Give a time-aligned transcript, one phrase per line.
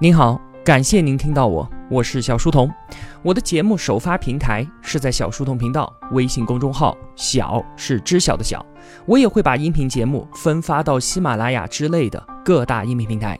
[0.00, 2.72] 您好，感谢您听到我，我是小书童。
[3.20, 8.64] 我的节目首发平台是在小书童频道微信公众号，小是知晓的小。
[9.06, 13.36] 我也会把音频节目分发到喜马拉雅之类的各大音频平台。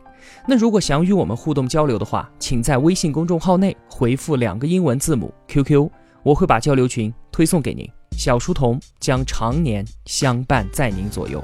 [0.48, 5.88] 那如果想与我们互动交流的话，请在微信公众号内回复两个英文字母 QQ，
[6.24, 7.88] 我会把交流群推送给您。
[8.16, 11.40] 小书童将常年相伴在您左右。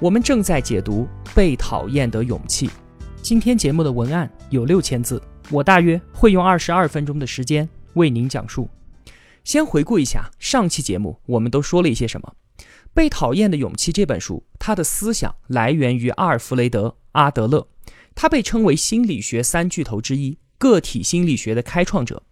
[0.00, 2.68] 我们正在解读《被讨厌的勇气》。
[3.24, 8.68] 今天节目的文案有六千字，我大约会用二十二分钟的时间为您讲述。
[9.44, 12.34] 先回顾一下上期节目，我们都说了一些什么？
[12.92, 17.66] 《被讨厌的勇气》这本书，它的思想来源于阿尔弗雷德·阿德勒，
[18.14, 22.22] 他被称为心理学三巨头之一，个体心理学的开创者。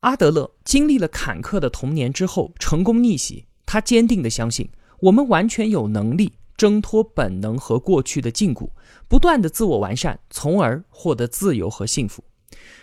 [0.00, 3.44] 阿德勒经历了坎坷的童年之后，成功逆袭。
[3.66, 4.70] 他坚定地相信，
[5.00, 8.68] 我们完全有能力挣脱本能和过去的禁锢，
[9.08, 12.22] 不断的自我完善，从而获得自由和幸福。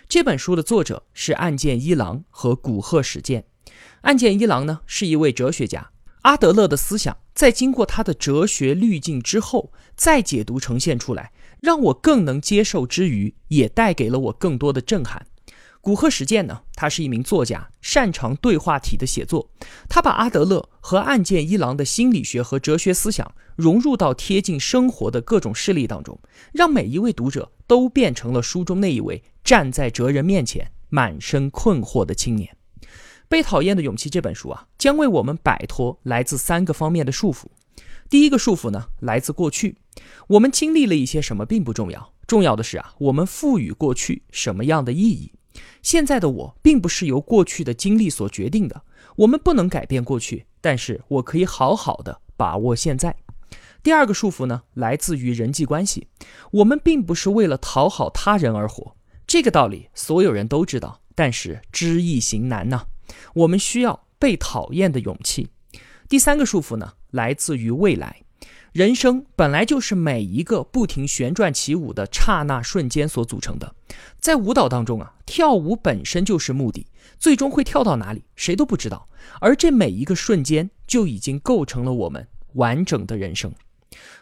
[0.08, 3.44] 这本书的作者是岸见一郎和古贺史健。
[4.00, 5.92] 岸见一郎呢，是一位哲学家。
[6.22, 11.30] 阿德勒的思想在经过他的哲学滤镜之后，再解读呈现出来，
[11.60, 15.24] 让我更能接受之余，也带给了我更多的震撼。
[15.88, 16.60] 古贺实践呢？
[16.74, 19.48] 他是一名作家，擅长对话体的写作。
[19.88, 26.20] 他把阿德勒和岸见一郎的心理学和哲学思想融入到贴近生活的各种事例当中，
[26.52, 32.54] 让每一位读者都变成了书中那一位站在哲人面前满身困惑的青年。
[33.26, 37.46] 《被讨厌的勇气》这本书啊，将为我们摆脱来自三个方面的束缚。
[38.10, 39.78] 第一个束缚呢，来自过去。
[40.26, 45.32] 我们经历了一些什么并不重要，重要的是啊，我们赋予过去什么样的意义。
[45.82, 48.82] 现在的我并不是由过去的经历所决定的，
[49.16, 53.16] 我们不能改变过去，但是我可以好好的把握现在。
[53.82, 56.08] 第二个束缚呢，来自于人际关系，
[56.50, 62.86] 我们并不是为了讨好他人而活，这个道理所有人都知道，但是知易行难呐。
[63.34, 65.48] 我们需要被讨厌的勇气。
[66.08, 68.22] 第三个束缚呢，来自于未来。
[68.78, 73.74] 人生本来就是每一个不停旋转起舞的刹那瞬间所组成的，
[74.20, 76.86] 在舞蹈当中啊，跳舞本身就是目的，
[77.18, 79.08] 最终会跳到哪里，谁都不知道。
[79.40, 83.52] 而这每一个瞬间，就已经构成了我们完整的人生。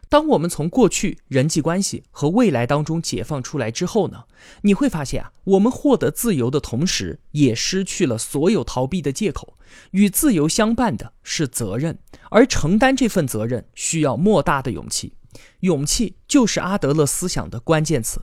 [0.09, 4.25] 当我们从过去人际关系和未来当中解放出来之后呢，
[4.63, 9.59] 你会发现啊，我们获得自由的同时，也失去了所有逃避的借口。
[9.91, 11.99] 与自由相伴的是责任，
[12.31, 15.15] 而承担这份责任需要莫大的勇气。
[15.61, 18.23] 勇气就是阿德勒思想的关键词。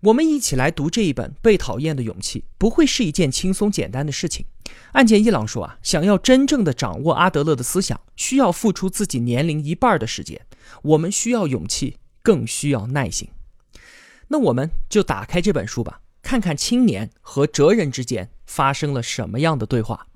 [0.00, 4.46] 我们一起来读这一本《被讨厌的勇气》，不会是一件轻松简单的事情。
[4.92, 10.40] 案件一朗说啊，想要真正的掌握阿德勒的思想，需要付出自己年龄一半的时间。
[10.82, 13.28] 我们需要勇气，更需要耐心。
[14.28, 20.06] 那我们就打开这本书吧，看看青年和哲人之间发生了什么样的对话。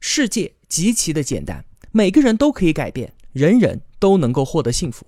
[0.00, 5.06] 世界极其的简单，每个人都可以改变，人人都能够获得幸福。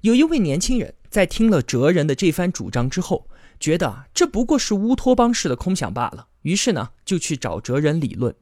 [0.00, 3.28] 有一位年轻人在听了哲人的这番主张之后，
[3.58, 6.28] 觉得啊，这不过是乌托邦式的空想罢了。
[6.42, 8.34] 于是呢，就去找哲人理论。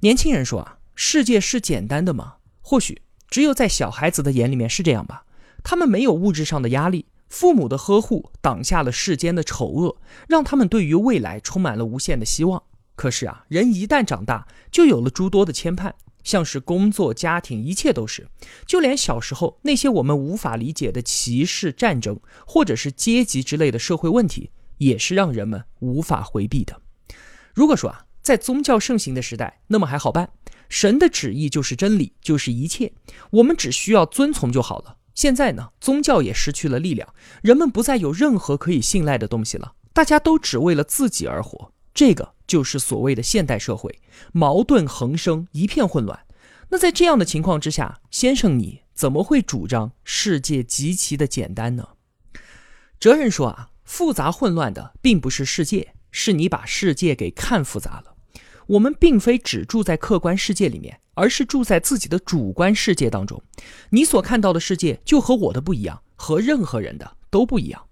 [0.00, 2.36] 年轻人说啊，世界是简单的吗？
[2.60, 3.02] 或许。
[3.28, 5.24] 只有在小孩子的眼里面是这样吧，
[5.64, 9.96] 他们没有物质上的压力，父母的呵护挡下了世间的丑恶，
[10.28, 12.62] 让他们对于未来充满了无限的希望。
[12.94, 15.92] 可是啊，人一旦长大，就有了诸多的牵绊，
[16.26, 18.26] 像是工作、家庭，一切都是，
[18.66, 26.82] 就连小时候那些我们无法理解的歧视、战争，或者是阶级之类的社会问题，也是让人们无法回避的。
[27.54, 30.30] 如果说啊，在宗教盛行的时代，那么还好办。
[30.68, 32.92] 神的旨意就是真理，就是一切，
[33.30, 34.96] 我们只需要遵从就好了。
[35.14, 37.08] 现在呢，宗教也失去了力量，
[37.40, 46.26] 人们不再有任何可以信赖的东西了，大家都只为了自己而活，这个就是所谓的现代社会，矛盾横生，一片混乱。
[46.68, 51.88] 那在这样的情况之下，先生你怎么会主张世界极其的简单呢？
[53.00, 58.14] 哲人说啊，复杂混乱的并不是世界，是你把世界给看复杂了。
[58.66, 63.42] 我们并非只住在客观世界里面，而是住在自己的主观世界当中。
[63.88, 67.86] 你所看到的世界就和我的不一样，和任何人的都不一样。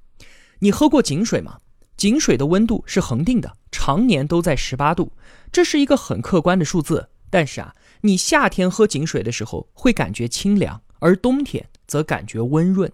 [0.59, 1.61] 你喝过井水吗？
[1.97, 5.13] 井水的温度是恒定的，常年都在十八度，
[5.53, 7.09] 这是一个很客观的数字。
[7.31, 12.91] 但是啊，你夏天喝井水的时候会感觉清凉，而冬天则感觉温润。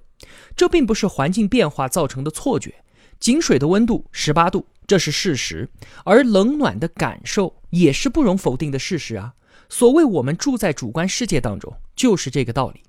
[0.54, 2.74] 这并不是环境变化造成的错觉。
[3.18, 4.66] 井水的温度十八度。
[4.86, 5.68] 这是事实，
[6.04, 9.34] 而冷暖的感受也是不容否定的事实啊。
[9.68, 12.82] 所谓我们住在主观世界当中，就是这个道理。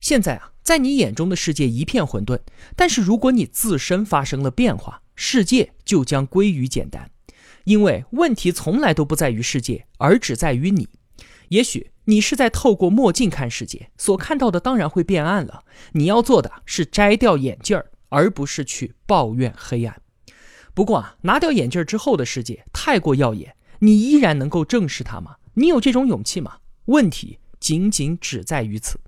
[0.00, 2.40] 现在啊，在你眼中的世界一片混沌，
[2.74, 7.10] 但是如果你自身发生了变化，世界就将归于简单。
[7.64, 10.88] 因为问题从来都不在于世界，而只在于你。
[11.48, 15.64] 也许你是在透过墨镜看世界，所看到的当然会变暗了。
[15.92, 20.02] 你要做的是摘掉眼镜儿，而不是去抱怨黑暗。
[20.74, 25.36] 不过啊，拿掉眼镜儿之后的世界太过耀眼，你依然能够正视它吗？
[25.54, 26.58] 你有这种勇气吗？
[26.86, 28.98] 问题仅仅只在于此。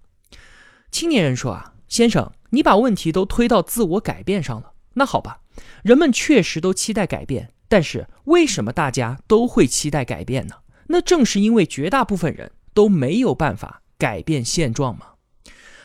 [0.90, 4.72] 青年人说啊，先生，你把问题都推到自我改变上了。
[4.94, 5.40] 那好吧，
[5.86, 7.52] 人们确实都期待改变。
[7.68, 10.56] 但是为什么大家都会期待改变呢？
[10.88, 15.06] 那正是因为绝大部分人都没有办法改变现状嘛。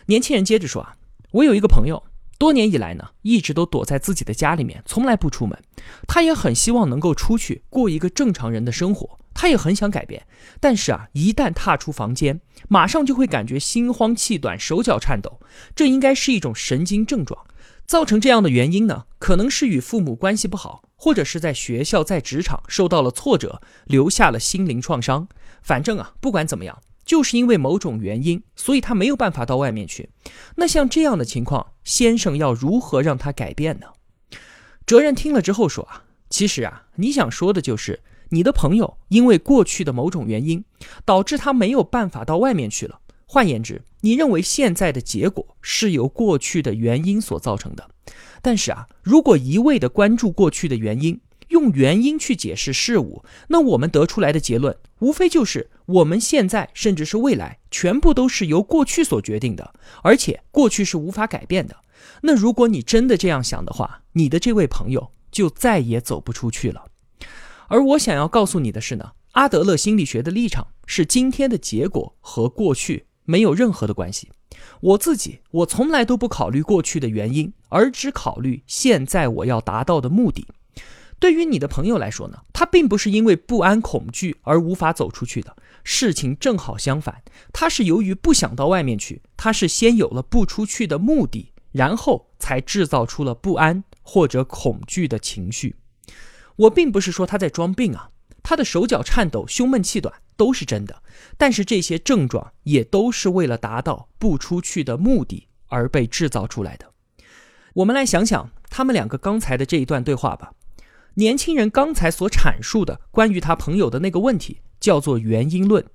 [0.08, 0.96] 年轻人接着说啊，
[1.34, 2.04] 我有一个朋友，
[2.40, 5.56] 多年以来呢，一直都躲在自己的家里面，从来不出门。
[6.08, 10.26] 他也很希望能够出去过一个正常人的生活，他也很想改变。
[10.60, 15.40] 但是啊，一旦踏出房间，马上就会感觉心慌气短、手脚颤抖，
[15.76, 17.46] 这应该是一种神经症状。
[17.92, 25.28] 造成这样的原因呢，可能是与父母关系不好，或者是在学校、在职场受到了挫折，留下了心灵创伤。
[25.62, 30.10] 反正啊，不管怎么样，就是因为某种原因，所以他没有办法到外面去。
[30.56, 33.88] 那像这样的情况，先生要如何让他改变呢？
[34.86, 38.00] 哲人听了之后说啊，其实啊，你想说的就是
[38.30, 40.64] 你的朋友因为过去的某种原因，
[41.04, 43.01] 导致他没有办法到外面去了。
[43.34, 47.90] 换言之，你认为现在的结果是由过去的原因所造成的，
[48.42, 51.18] 但是啊，如果一味的关注过去的原因，
[51.48, 59.74] 用原因去解释事物，那我们得出来的结论，无非就是我们现在甚至是未来，全部都是由过去所决定的，
[60.04, 61.78] 而且过去是无法改变的。
[62.24, 66.84] 那如果你真的这样想的话，你的这位朋友就再也走不出去了。
[67.70, 73.06] 而我想要告诉你的是呢，阿德勒心理学的立场是今天的结果和过去。
[73.26, 74.30] 没有任何的关系。
[74.82, 80.48] 我自己，我从来都不考虑过去的原因，而只考虑现在我要达到的目的。
[81.20, 85.56] 对于你的朋友来说呢，他并不是因为不安、恐惧而无法走出去的。
[85.84, 87.24] 事情正好相反，
[87.54, 95.76] 他是由于不想到外面去，他是先有了不出去的目的，然后才制造出了不安或者恐惧的情绪。
[96.56, 98.11] 我并不是说他在装病啊，
[98.44, 100.14] 他的手脚颤抖、胸闷气短。
[100.38, 101.04] 都是真的，
[101.38, 106.92] 但是这些症状也都是为了达到不出去的目的而被制造出来的。
[107.74, 110.54] 我们来想想他们两个刚才的这一段对话吧。
[111.14, 115.86] 年轻人刚才所阐述的关于他朋友的那个问题，叫做原因论，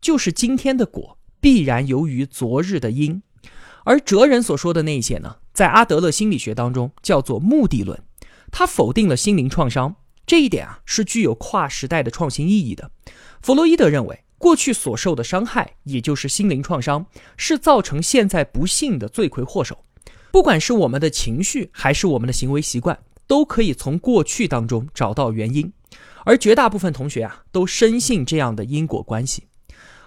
[0.00, 3.20] 就是今天的果必然由于昨日的因；
[3.84, 8.02] 而哲人所说的那些呢，在阿德勒心理学当中叫做目的论，
[8.50, 9.96] 他否定了心灵创伤。
[10.30, 12.92] 这一点啊，是具有跨时代的创新意义的。
[13.42, 17.04] 弗洛伊德认为，过去所受的伤害，也就是心灵创伤，
[17.36, 19.84] 是造成现在不幸的罪魁祸首。
[20.30, 22.96] 不管是我们的情绪，还是我们的行为习惯，
[23.26, 25.72] 都可以从过去当中找到原因。
[26.24, 29.48] 而绝大部分同学啊，都深信这样的因果关系。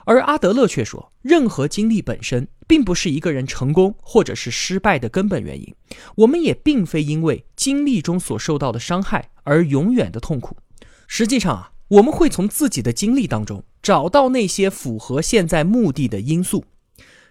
[0.05, 5.75] 而阿德勒却说，任何经历本身并不是一个人成功或者是失败的根本原因。
[6.15, 10.57] 我们也并非因为经历中所受到的伤害而永远的痛苦。
[11.05, 16.65] 实际上啊，我们会从自己的经历当中找到那些符合现在目的的因素。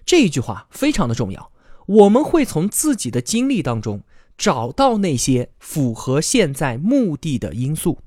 [0.07, 1.51] 这一句话非常的重要。
[1.87, 4.05] 我们会从自己的经历当中
[4.39, 7.99] 找到那些符合现在目的的因素。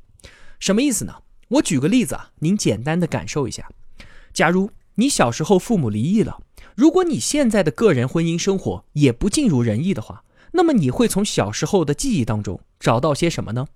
[0.57, 1.15] 什么意思呢？
[1.49, 3.67] 我举个例子啊，您简单的感受一下。
[4.31, 6.39] 假如你小时候父母离异了，
[6.75, 13.67] 如果你现在的个人婚姻生活也不尽如人意的话，那么你会从小时候的记忆当中找到些什么呢？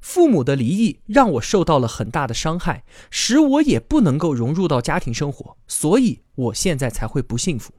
[0.00, 7.74] 父母的离异让我受到了很大的伤害，使我也不能够融入到家庭生活，所以我现在才会不幸福。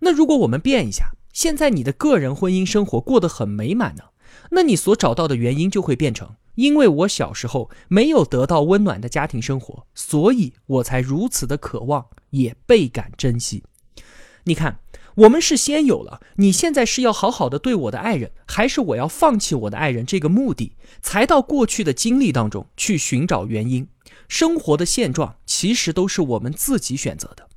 [0.00, 4.04] 那如果我们变一下，现在你的个人婚姻生活过得很美满呢？
[4.50, 6.34] 那你所找到的原因就会变成。
[6.56, 13.64] 因为我小时候没有得到温暖的家庭生活，所以我才如此的渴望，也倍感珍惜。
[14.44, 14.78] 你看，
[15.14, 23.88] 我们是先有了你现在是要好好的对我的爱人，还是我要放弃我的爱人这个目的，才到过去的经历当中去寻找原因。
[24.28, 27.48] 生活的现状其实都是我们自己选择的。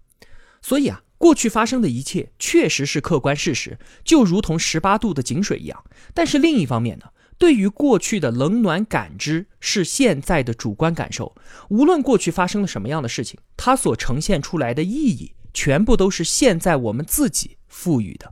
[0.62, 5.84] 所以啊，过去发生的一切确实是客观事实，就如同十八度的井水一样。
[6.14, 7.06] 但是另一方面呢？
[7.40, 11.36] 对于过去的冷暖感知是现在的主观感受，
[11.70, 18.32] 无论过去发生了什么样的事情，它所呈现出来的意义全部都是现在我们自己赋予的。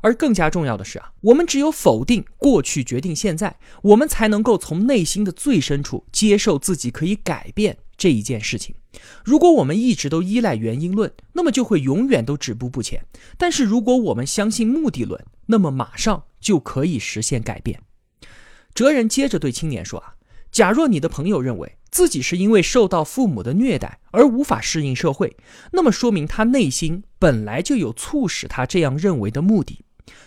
[0.00, 8.74] 而更加重要的是啊，我们只有否定过去，决定现在，我们才能够从内心的最深处接受自己可以改变这一件事情。
[9.22, 13.04] 如果我们一直都依赖原因论，那么就会永远都止步不前。
[13.36, 17.82] 但是如果我们相信目的论，那么马上就可以实现改变。
[18.72, 20.14] 哲人接着对青年说：“啊，
[20.50, 25.36] 假若你的朋友认为自己是因为受到父母的虐待而无法适应社会，
[25.72, 29.84] 那么说明他内心本来就有促使他这样认为的目的。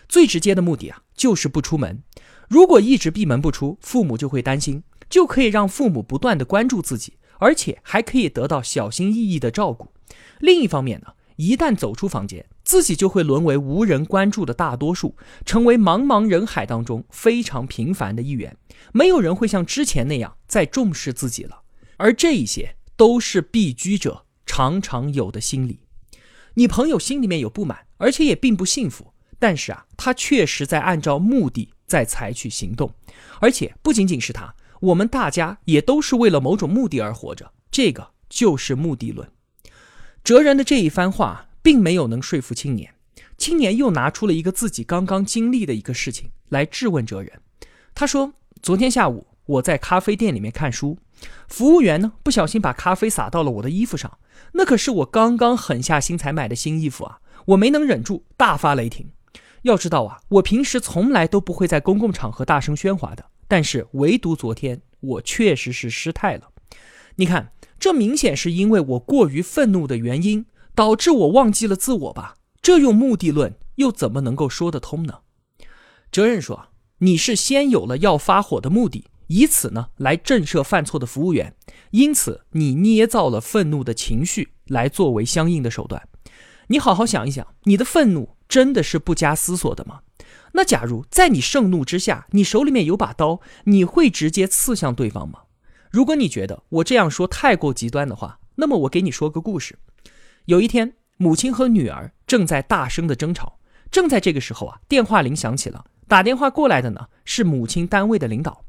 [0.08, 2.04] 最直接的目的啊，就是不出门。
[2.48, 9.92] 如果一直闭门不出，父母就会担心，就可以让父母不断的关注自己。”而且还可以得到小心翼翼的照顾。
[10.40, 18.56] 另一方面呢，一旦走出房间，自己就会沦为无人关注的大多数，成为茫茫人海当中非常平凡的一员。
[18.92, 21.62] 没有人会像之前那样再重视自己了。
[21.98, 25.80] 而这一些都是避居者常常有的心理。
[26.56, 32.94] 你朋友心里面有不满，而且也并不幸福，但是啊，他确实在按照目的在采取行动，
[33.40, 34.54] 而且不仅仅是他。
[34.82, 39.32] 我们大家也都是为了某种目的而活着，这个就是目的论。
[40.24, 42.94] 哲人的这一番话并没有能说服青年，
[43.38, 47.42] 青年又拿出了一个自己刚刚经历的一个事情来质问哲人。
[47.96, 48.34] 他说
[48.64, 50.98] ：“昨天下午我在咖啡店里面看书，
[51.50, 54.18] 服务员呢不小心把咖啡洒到了我的衣服上，
[54.54, 59.12] 那可是我刚刚狠下心才买的新衣服啊，我没能忍住大发雷霆。
[59.64, 66.48] 要知道啊，我平时从来都不会在公共场合大声喧哗的。”但是唯独昨天，我确实是失态了。
[67.18, 72.36] 你看，这明显是因为我过于愤怒的原因，导致我忘记了自我吧？
[72.62, 75.20] 这用目的论又怎么能够说得通呢？
[76.10, 76.68] 哲人说
[77.04, 81.54] ：“你是先有了要发火的目的，以此呢来震慑犯错的服务员，
[81.92, 86.02] 因此你捏造了愤怒的情绪来作为相应的手段。
[86.68, 90.00] 你好好想一想，你的愤怒真的是不加思索的吗？”
[90.56, 95.40] 那假如在你盛怒之下，你手里面有把刀，你会直接刺向对方吗？
[95.92, 99.78] 如果你觉得我这样说太过极端的话，那么我给你说个故事。
[100.46, 103.60] 有一天，母亲和女儿正在大声的争吵，
[103.92, 108.64] 正在这个时候啊，电话铃响起了，打电话过来的呢是母亲单位的领导。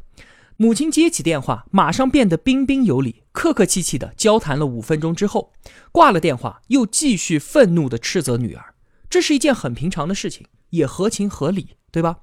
[0.56, 5.52] 母亲接起电话，马上变得彬彬有礼，客客气气的交谈了五分钟之后，
[5.90, 8.74] 挂了电话，又继续愤怒的斥责女儿。
[9.10, 10.46] 这是一件很平常的事情。
[10.70, 12.16] 也合情合理，对吧？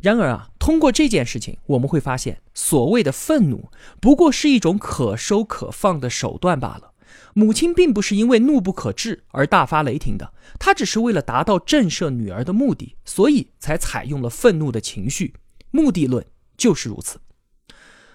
[0.00, 6.92] 然而啊，通过这件事情，我们会发现，所谓的愤怒不过是一种可收可放的手段罢了。
[7.34, 15.34] 母亲并不是因为怒不可遏而大发雷霆的，她只是为了达到震慑女儿的目的，所以才采用了愤怒的情绪。
[15.70, 16.24] 目的论
[16.56, 17.20] 就是如此。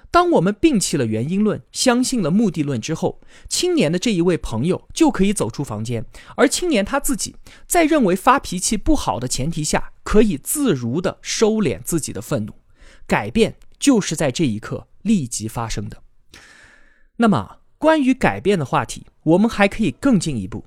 [0.10, 3.20] 当我们摒弃了原因论，相信了目的论之后，
[3.50, 7.36] 青年的这一位朋友就可以走出房间，而青年他自己
[7.66, 12.54] 在认为发脾气不好的前提下，可以自如地收敛自己的愤怒。
[13.08, 16.04] 改变就是在这一刻立即发生的。
[17.18, 20.64] 那么，关于改变的话题，我们还可以更进一步。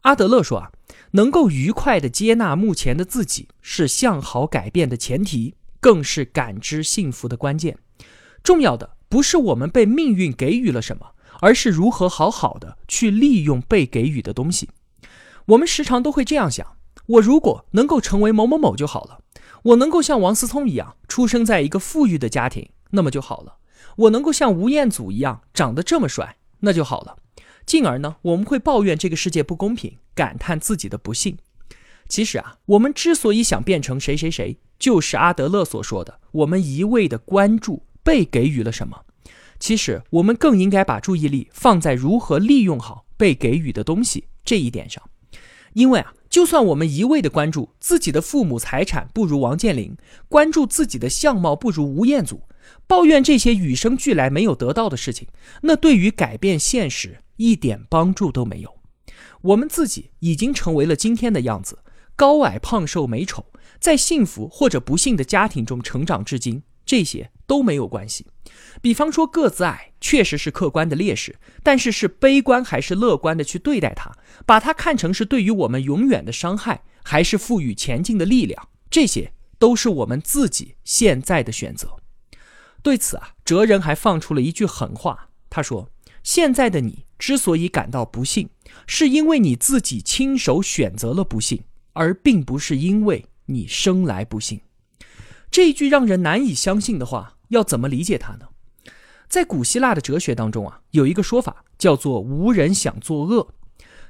[0.00, 0.72] 阿德勒说啊，
[1.12, 7.78] 能够愉快的接纳目前的自己，是向好改变的前提，更是感知幸福的关键。
[8.42, 14.68] 重要的不是我们被命运给予了什么，而是如何好好的去利用被给予的东西。
[15.44, 16.66] 我们时常都会这样想：
[17.06, 19.20] 我如果能够成为某某某就好了；
[19.62, 23.58] 我能够像王思聪一样出生在一个富裕的家庭，那么就好了；
[23.94, 27.16] 我能够像吴彦祖一样长得这么帅，那就好了。
[27.64, 31.36] 进而呢，我们会抱怨这个世界不公平，感叹自己的不幸。
[32.08, 37.82] 其实啊，我们之所以想变成谁谁谁，就是阿德勒所说的：我们一味的关注。
[38.06, 39.04] 被给予了什么？
[39.58, 45.02] 其实我们更应该把注意力放在如何利用好被给予的东西这一点上。
[45.72, 49.96] 因为啊，就算我们一味的关注自己的父母财产不如王健林，
[50.28, 52.42] 关注自己的相貌不如吴彦祖，
[52.86, 55.28] 抱怨这些与生俱来没有得到的事情，
[55.62, 58.76] 那对于改变现实一点帮助都没有。
[59.42, 61.78] 我们自己已经成为了今天的样子，
[62.14, 63.46] 高矮胖瘦美丑，
[63.78, 66.62] 在幸福或者不幸的家庭中成长至今。
[66.84, 68.24] 这些都没有关系，
[68.80, 74.12] 比方说个子矮确实是客观的劣势，但是是悲观还是乐观的去对待它，
[74.46, 81.96] 把它看成是对于我们永远的伤害，还是赋予前进的力量，这些都是我们自己现在的选择。
[82.86, 85.90] 对此啊，哲人还放出了一句狠话，他说
[86.22, 88.48] ：“现在的你之所以感到不幸，
[88.86, 91.64] 是因为你自己亲手选择了不幸，
[91.94, 94.60] 而并不是因为你生来不幸。”
[95.50, 98.46] 这一句让人难以相信的话，要怎么理解它呢？
[99.28, 103.52] 在古希腊的哲学当中啊，有一个说法叫做“无人想作恶”。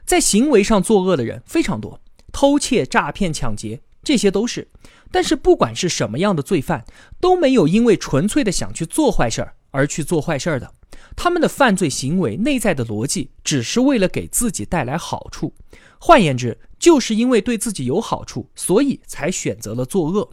[0.04, 1.98] 在行为上作恶的人非常多，
[2.30, 4.68] 偷窃、诈骗、抢劫，这些都是。
[5.10, 6.84] 但是不管是什么样的罪犯，
[7.20, 10.72] 都没有因为纯粹的想去做坏事儿而去做坏事儿的。
[11.14, 15.54] 他们的犯罪行为内在的逻辑，只是为了给自己带来好处。
[15.98, 20.30] 换言之，就是因为对自己有好处，所以才选择了作恶。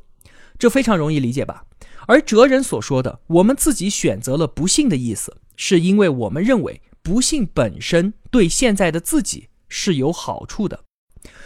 [0.60, 1.66] 这非常容易理解吧？
[2.06, 10.84] 而哲人所说的“我们自己选择了不幸”的意思，是因为我们认为不幸本身对现在的自己是有好处的。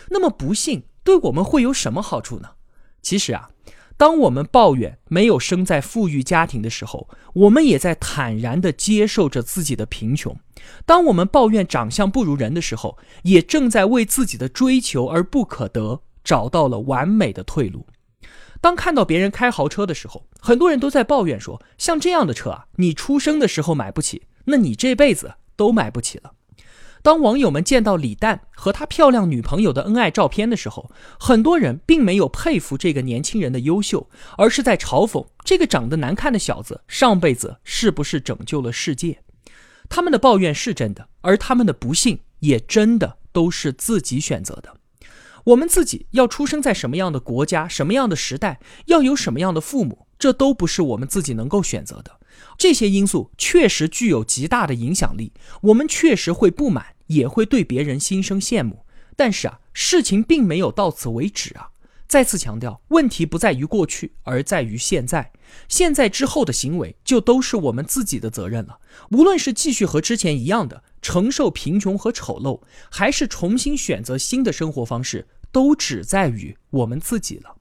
[0.09, 2.49] 那么，不幸对我们会有什么好处呢？
[3.07, 3.49] 其实啊，
[3.95, 10.33] 当我们抱怨没有生在富裕家庭的时候，我们也在坦然地接受着自己的贫穷；
[10.85, 17.87] 当我们抱怨长相不如人的时候，也正在为自己的追求而不可得找到了完美的退路。
[18.59, 26.33] 当看到别人开豪车的时候，很多人都在抱怨说：“像这样的车啊，你出生的时候买不起，那你这辈子都买不起了。”
[27.07, 39.21] 当网友们见到李诞和他漂亮女朋友的恩爱照片的时候，很多人并没有佩服这个年轻人的优秀，而是在嘲讽这个长得难看的小子上辈子是不是拯救了世界。
[39.87, 44.75] 他们的抱怨是真的，而他们的不幸也真的都是自己选择的。
[45.45, 52.19] 我们自己要出生在什么样的国家、什么样的时代，要有什么样的父母，这都不是我们自己能够选择的。
[52.57, 56.87] 这些因素确实具有极大的影响力，我们确实会不满。
[57.07, 58.85] 也会对别人心生羡慕，
[59.15, 61.69] 但是啊，事情并没有到此为止啊！
[62.07, 65.31] 再次强调，问题不在于过去，而在于现在。
[65.67, 68.79] 现在之后的行为就都是我们自己的责任了。
[69.11, 77.57] 无论是继续和之前一样的承受贫穷和丑陋，还是重新选择新的生活方式，都只在于我们自己了。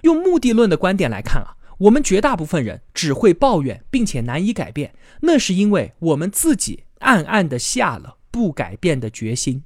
[0.00, 8.16] 用目的论的观点来看啊，我们绝大部分人只会抱怨，并且难以改变，那是因为我们自己暗暗的下了。
[8.34, 9.62] 不改变的决心，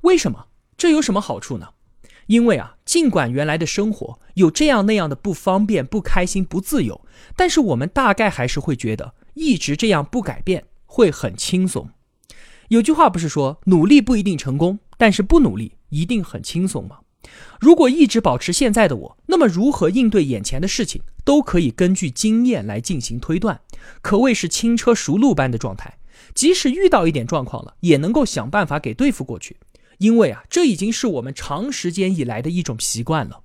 [0.00, 0.46] 为什么？
[0.78, 1.68] 这有什么好处呢？
[2.28, 7.04] 因为啊，尽管原来的生活有这样那样的不方便、不开心、不自由，
[7.36, 11.90] 但是我们大概还是会觉得一直这样不改变会很轻松。
[12.68, 17.00] 有句话不是说努力不一定成功，但是不努力一定很轻松吗？
[17.60, 23.60] 如果一直保持现在的我，那么如何应对眼前的事情都可以根据经验来进行推断，
[24.00, 25.98] 可谓是轻车熟路般的状态。
[26.34, 29.56] 即使遇到一点状况了，也能够想办法给对付过去，
[29.98, 33.40] 因为啊，这已经是我们长时间以来的一种习惯了。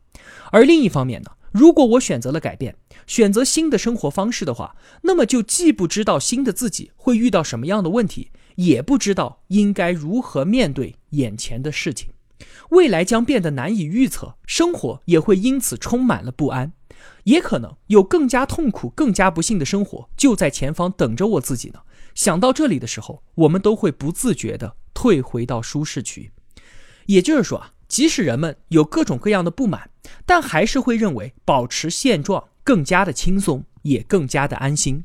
[0.52, 12.10] 而另一方面呢，如果我选择了改变，选择新的生活方式的话，那么就既不知道新的自己会遇到什么样的问题，也不知道应该如何面对眼前的事情，
[12.70, 16.74] 未来将变得难以预测，生活也会因此充满了不安，
[17.26, 21.82] 也可能有更加痛苦、更加不幸的生活就在前方等着我自己呢。
[22.16, 26.32] 想到这里的时候，我们都会不自觉地退回到舒适区。
[27.06, 29.92] 也就是说啊，即使人们有各种各样的不满，
[30.26, 35.04] 但还是会认为保持现状更加的轻松，也更加的安心。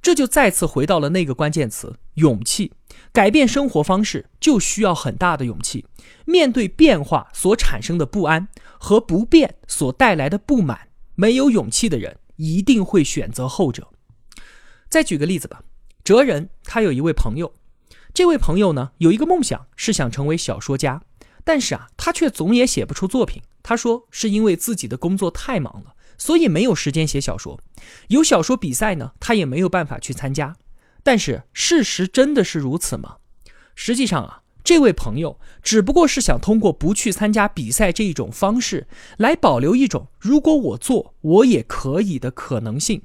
[0.00, 2.72] 这就再次回到了那个关键词：勇气。
[3.12, 5.86] 改变生活方式就需要很大的勇气。
[6.24, 13.88] 面对变化所产生的不安和不变所带来的不满，没有勇气的人一定会选择后者。
[14.88, 15.62] 再举个例子吧。
[16.12, 17.54] 哲人他有一位朋友，
[18.12, 21.00] 这位朋友呢有一个梦想是想成为小说家，
[21.42, 23.40] 但是啊他却总也写不出作品。
[23.62, 27.58] 他说是因为自己的工作太忙了，所以没有时间写小说。
[28.08, 30.54] 有小说比赛呢，他也没有办法去参加。
[31.02, 33.16] 但是事实真的是如此吗？
[33.74, 43.00] 实际上啊，这位朋友只不过是想通过不去参加比赛这一种方式，来保留一种如果我做我也可以的可能性。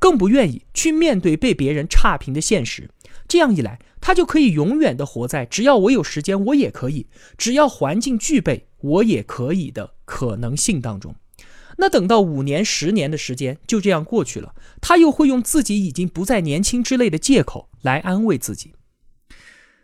[0.00, 2.90] 更不愿意去面对被别人差评的现实，
[3.28, 7.06] 这样一来，他就可以永远的活在只要我有时间，我也可以；
[7.38, 11.14] 只要环境具备，我也可以的可能性当中。
[11.76, 18.72] 那等到五年、十年的时间就这样过去了，他又会用自己已经不再年轻之类的借口来安慰自己。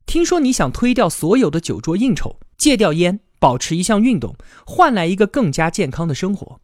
[0.07, 6.61] 听说你想推掉所有的酒桌应酬，戒掉烟，保持一项运动，换来一个更加健康的生活。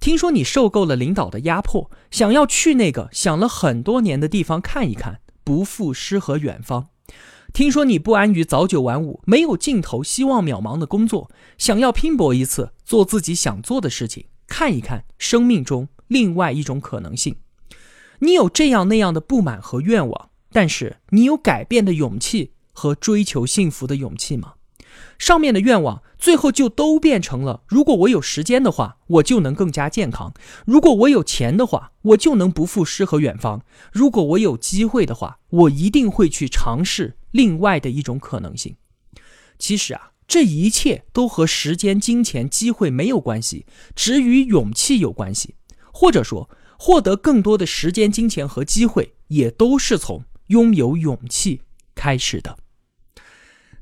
[0.00, 6.88] 听说你受够了领导的压迫，想要去那个想了很多年的地方看一看，不负诗和远方。
[7.52, 17.36] 听说你不安于早九晚五、没有尽头、希望渺茫的工作，想要拼搏一次，做自己想做的事情，看一看生命中另外一种可能性。
[18.20, 24.54] 你有这样那样的不满和愿望，但是你有改变的勇气和追求幸福的勇气吗？
[25.18, 30.32] 上面的愿望最后就都变成了：如果我有时间的话，我就能更加健康；
[30.64, 33.60] 如果我有钱的话，我就能不负诗和远方；
[33.92, 38.76] 如果我有机会的话，我一定会去尝试另外的一种可能性。
[39.58, 45.56] 其实啊，这一切都和时间、金钱、机会没有关系，只与勇气有关系。
[45.92, 51.62] 或者说，获得更多的时间、金钱和机会，也都是从拥有勇气
[51.96, 52.56] 开始的。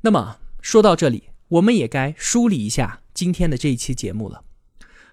[0.00, 4.42] 那么说到这里，我们也该梳理一下今天的这一期节目了。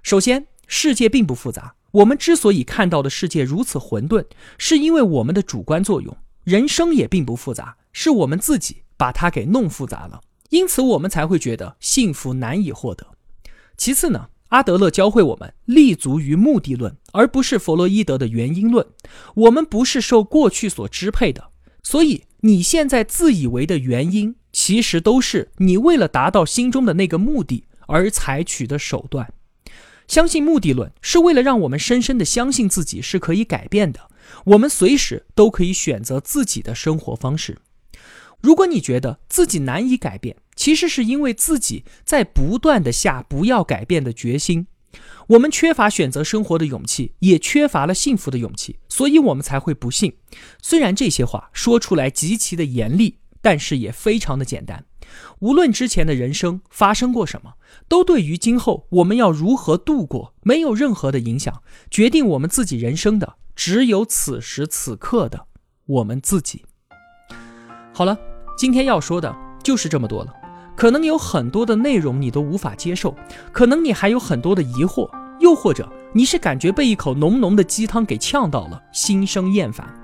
[0.01, 1.75] 首先，世界并不复杂。
[1.91, 4.25] 我们之所以看到的世界如此混沌，
[4.57, 6.17] 是因为我们的主观作用。
[6.43, 10.21] 人生也并不复杂，是我们自己把它给弄复杂了。
[10.49, 13.05] 因此，我们才会觉得幸福难以获得。
[13.77, 18.83] 其次呢，阿德勒教会我们立足于目的论，而不是弗洛伊德的原因论。
[19.35, 21.51] 我们不是受过去所支配的，
[21.83, 29.33] 所以你现在自以为的原因，其实都是你为了达到心中的那个目的而采取的手段。
[30.07, 34.09] 相信目的论是为了让我们深深的相信自己是可以改变的，
[34.45, 37.57] 我们随时都可以选择自己的生活方式。
[38.41, 44.67] 如果你觉得自己难以改变，其实是因为自己在不断的下不要改变的决心。
[45.27, 50.13] 我们缺乏选择生活的勇气，也缺乏了幸福的勇气，所以我们才会不幸。
[50.61, 54.85] 虽然这些话说出来极其的严厉，但是也非常的简单。
[55.39, 57.53] 无论之前的人生发生过什么，
[57.87, 61.61] 都对于今后我们要如何度过没有任何的影响。
[61.91, 65.47] 决定我们自己人生的，只有此时此刻的
[65.85, 66.65] 我们自己。
[67.93, 68.17] 好了，
[68.57, 70.33] 今天要说的就是这么多了。
[70.75, 73.13] 可能有很多的内容你都无法接受，
[73.51, 75.07] 可能你还有很多的疑惑，
[75.39, 80.02] 又或者你是感觉被一口浓浓的鸡汤给呛到了，心生厌烦。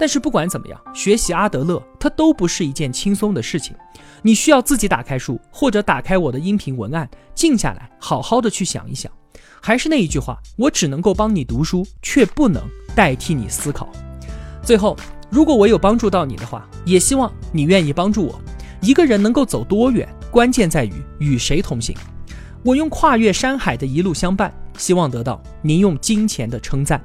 [0.00, 3.76] 但是不管怎么样，学习阿德勒，它都不是一件轻松的事情。
[4.22, 9.12] 你需要自己打开书，或者打开我的音频文案，静下来，好好的去想一想。
[9.60, 12.62] 还是那一句话，我只能够帮你读书，却不能
[12.94, 13.90] 代替你思考。
[14.62, 14.96] 最后，
[15.28, 18.40] 如果我有帮助到你的话，也希望你愿意帮助我。
[18.80, 21.94] 一个人能够走多远，关键在于与谁同行。
[22.64, 27.04] 我用跨越山海的一路相伴，希望得到您用金钱的称赞。